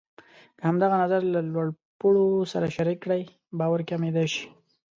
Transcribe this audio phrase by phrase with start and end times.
[0.57, 1.67] که همدغه نظر له لوړ
[1.99, 3.21] پوړو سره شریک کړئ،
[3.59, 4.45] باور کمېدای شي.